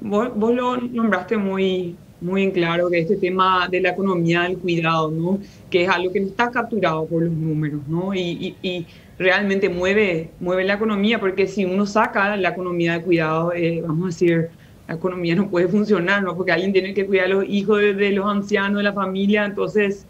[0.00, 4.58] vos, vos lo nombraste muy, muy en claro, que este tema de la economía del
[4.58, 5.38] cuidado, ¿no?
[5.70, 8.14] que es algo que no está capturado por los números, ¿no?
[8.14, 8.86] y, y, y
[9.18, 14.04] realmente mueve, mueve la economía, porque si uno saca la economía de cuidado, eh, vamos
[14.04, 14.48] a decir,
[14.86, 16.36] la economía no puede funcionar, ¿no?
[16.36, 19.44] porque alguien tiene que cuidar a los hijos de, de los ancianos, de la familia,
[19.44, 20.06] entonces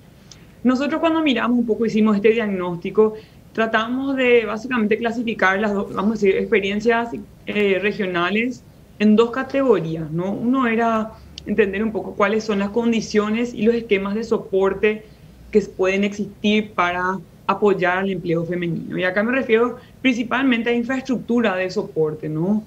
[0.64, 3.14] nosotros cuando miramos un poco, hicimos este diagnóstico,
[3.52, 7.10] tratamos de básicamente clasificar las, vamos a decir, experiencias
[7.46, 8.62] eh, regionales
[8.98, 10.32] en dos categorías, ¿no?
[10.32, 11.12] Uno era
[11.46, 15.04] entender un poco cuáles son las condiciones y los esquemas de soporte
[15.50, 18.98] que pueden existir para apoyar al empleo femenino.
[18.98, 22.62] Y acá me refiero principalmente a infraestructura de soporte, ¿no?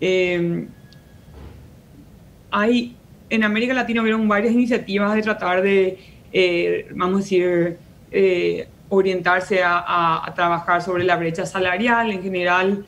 [0.00, 0.66] Eh,
[2.50, 2.96] hay,
[3.28, 5.98] en América Latina hubieron varias iniciativas de tratar de
[6.32, 7.76] eh, vamos a decir,
[8.12, 12.84] eh, orientarse a, a, trabajar sobre la brecha salarial, en general,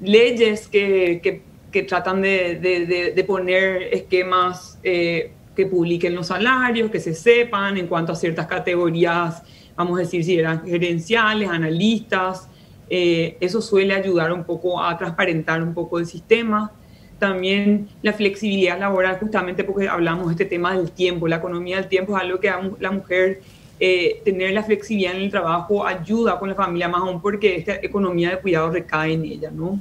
[0.00, 1.42] leyes que, que,
[1.76, 8.12] que tratan de, poner esquemas eh, que publiquen los salarios, que se sepan en cuanto
[8.12, 9.42] a ciertas categorías,
[9.76, 12.48] vamos a decir, si eran gerenciales, analistas,
[12.88, 16.72] eso suele ayudar un poco a transparentar un poco el sistema
[17.18, 21.88] también la flexibilidad laboral, justamente porque hablamos de este tema del tiempo, la economía del
[21.88, 23.40] tiempo es algo que la mujer
[23.78, 27.74] eh, tener la flexibilidad en el trabajo ayuda con la familia más aún porque esta
[27.74, 29.78] economía de cuidado recae en ella, ¿no?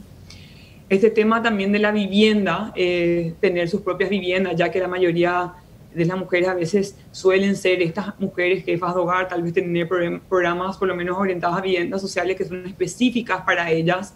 [0.87, 5.53] Este tema también de la vivienda, eh, tener sus propias viviendas, ya que la mayoría
[5.93, 9.87] de las mujeres a veces suelen ser estas mujeres jefas de hogar, tal vez tener
[9.87, 14.13] programas por lo menos orientados a viviendas sociales que son específicas para ellas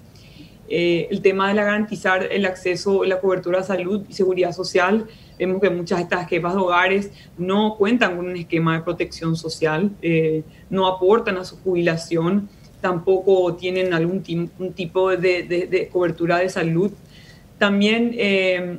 [0.72, 5.08] eh, el tema de la garantizar el acceso, la cobertura de salud y seguridad social.
[5.40, 9.36] Vemos que muchas de estas jefas de hogares no cuentan con un esquema de protección
[9.36, 12.50] social, eh, no aportan a su jubilación,
[12.82, 14.24] tampoco tienen algún
[14.74, 16.92] tipo de, de, cobertura de salud.
[17.58, 18.78] También eh,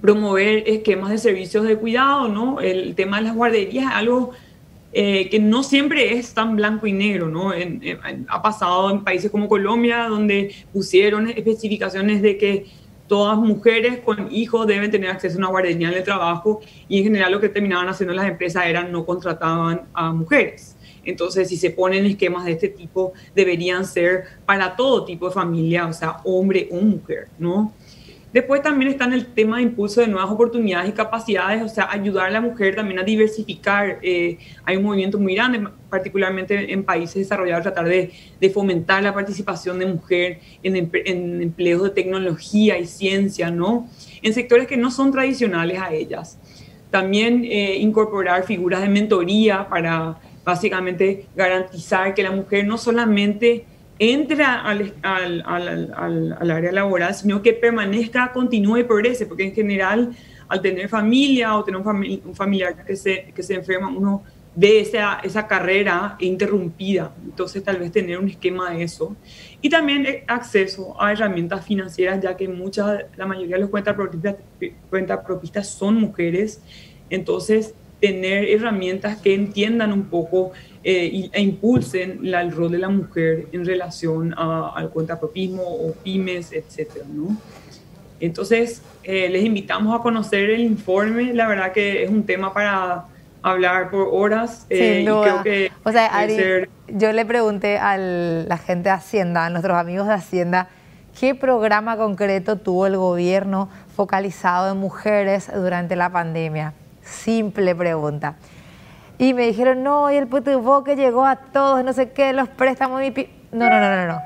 [0.00, 2.60] promover esquemas de servicios de cuidado, ¿no?
[2.60, 4.32] El tema de las guarderías es algo
[4.94, 7.52] eh, que no siempre es tan blanco y negro, ¿no?
[8.28, 12.66] ha pasado en países como Colombia, donde pusieron especificaciones de que
[13.06, 17.04] todas mujeres con hijos deben tener acceso a una guardería en el trabajo y en
[17.04, 20.71] general lo que terminaban haciendo las empresas era no contrataban a mujeres.
[21.04, 25.86] Entonces, si se ponen esquemas de este tipo, deberían ser para todo tipo de familia,
[25.86, 27.72] o sea, hombre o mujer, ¿no?
[28.32, 31.90] Después también está en el tema de impulso de nuevas oportunidades y capacidades, o sea,
[31.90, 33.98] ayudar a la mujer también a diversificar.
[34.00, 38.10] Eh, hay un movimiento muy grande, particularmente en países desarrollados, tratar de,
[38.54, 43.86] fomentar la participación de mujer en, en, empleos de tecnología y ciencia, ¿no?
[44.22, 46.38] En sectores que no son tradicionales a ellas.
[46.90, 53.64] También eh, incorporar figuras de mentoría para básicamente garantizar que la mujer no solamente
[53.98, 59.54] entra al, al, al, al, área laboral, sino que permanezca, continúe y progrese, porque en
[59.54, 60.16] general
[60.48, 64.22] al tener familia o tener un, un familiar que se, que se enferma, uno
[64.54, 69.16] ve esa, esa carrera interrumpida, entonces tal vez tener un esquema de eso.
[69.60, 74.36] Y también acceso a herramientas financieras, ya que muchas, la mayoría de los cuentapropistas,
[74.90, 76.60] cuentapropistas son mujeres,
[77.08, 80.50] entonces tener herramientas que entiendan un poco
[80.82, 85.92] eh, e impulsen la, el rol de la mujer en relación a, al cuentapropismo o
[86.02, 87.36] pymes, etcétera, ¿no?
[88.18, 91.32] Entonces, eh, les invitamos a conocer el informe.
[91.32, 93.04] La verdad que es un tema para
[93.40, 94.66] hablar por horas.
[94.68, 95.42] Eh, Sin duda.
[95.44, 96.70] que o sea, Ari, ser...
[96.88, 100.68] yo le pregunté a la gente de Hacienda, a nuestros amigos de Hacienda,
[101.18, 106.74] ¿qué programa concreto tuvo el gobierno focalizado en mujeres durante la pandemia?
[107.02, 108.36] Simple pregunta.
[109.18, 112.48] Y me dijeron, no, y el puto que llegó a todos, no sé qué, los
[112.48, 113.02] préstamos.
[113.02, 114.22] Y no, no, no, no, no.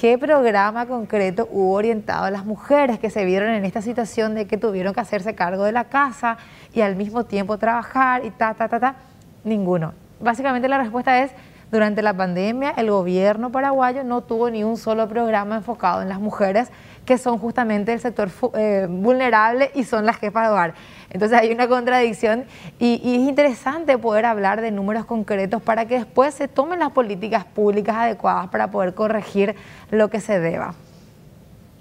[0.00, 4.46] ¿Qué programa concreto hubo orientado a las mujeres que se vieron en esta situación de
[4.46, 6.38] que tuvieron que hacerse cargo de la casa
[6.72, 8.94] y al mismo tiempo trabajar y ta, ta, ta, ta?
[9.44, 9.92] Ninguno.
[10.18, 11.32] Básicamente la respuesta es,
[11.70, 16.20] durante la pandemia el gobierno paraguayo no tuvo ni un solo programa enfocado en las
[16.20, 16.70] mujeres
[17.04, 20.74] que son justamente el sector eh, vulnerable y son las jefas de.
[21.10, 22.44] Entonces hay una contradicción
[22.78, 27.44] y, es interesante poder hablar de números concretos para que después se tomen las políticas
[27.44, 29.54] públicas adecuadas para poder corregir
[29.90, 30.74] lo que se deba.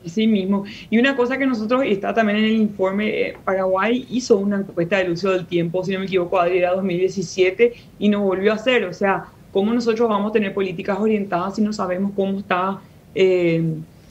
[0.06, 0.64] Sí mismo.
[0.90, 4.98] Y una cosa que nosotros, está también en el informe, eh, Paraguay hizo una encuesta
[4.98, 8.86] del uso del tiempo, si no me equivoco, era 2017 y no volvió a hacer.
[8.86, 12.80] O sea, ¿cómo nosotros vamos a tener políticas orientadas si no sabemos cómo está...
[13.16, 13.64] Eh,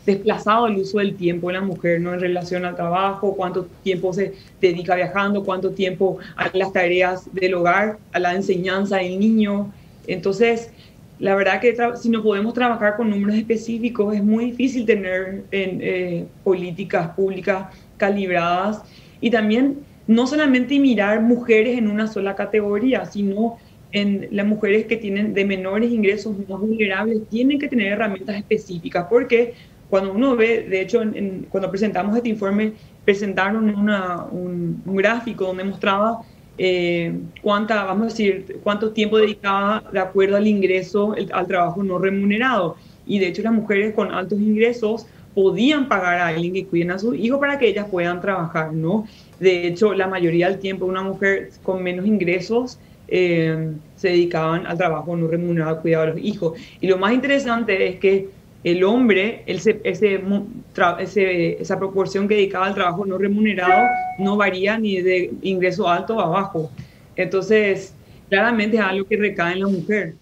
[0.08, 2.14] desplazado el uso del tiempo de la mujer, ¿no?
[2.14, 7.54] En relación al trabajo, cuánto tiempo se dedica viajando, cuánto tiempo a las tareas del
[7.54, 9.70] hogar, a la enseñanza del niño.
[10.06, 10.70] Entonces,
[11.18, 15.80] la verdad que si no podemos trabajar con números específicos, es muy difícil tener en,
[15.82, 17.66] eh, políticas públicas
[17.98, 18.82] calibradas
[19.20, 23.58] y también no solamente mirar mujeres en una sola categoría, sino
[23.92, 29.06] en las mujeres que tienen de menores ingresos más vulnerables tienen que tener herramientas específicas
[29.08, 29.54] porque
[29.88, 31.00] cuando uno ve, de hecho,
[31.48, 32.74] cuando presentamos este informe,
[33.04, 36.20] presentaron un, gráfico donde mostraba
[36.58, 41.98] eh, cuánta, vamos a decir, cuánto tiempo dedicaba de acuerdo al ingreso al trabajo no
[41.98, 42.76] remunerado.
[43.06, 46.98] Y de hecho las mujeres con altos ingresos podían pagar a alguien que cuiden a
[46.98, 49.06] sus hijos para que ellas puedan trabajar, ¿no?
[49.40, 54.76] De hecho, la mayoría del tiempo una mujer con menos ingresos eh, se dedicaban al
[54.76, 56.58] trabajo no remunerado, cuidado de los hijos.
[56.80, 58.28] Y lo más interesante es que
[58.64, 63.88] el hombre, esa proporción que dedicaba al trabajo no remunerado
[64.18, 66.70] no varía ni de ingreso alto a bajo.
[67.16, 67.94] Entonces,
[68.28, 70.14] claramente es algo que recae en la mujer.